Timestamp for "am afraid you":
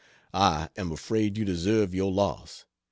0.77-1.45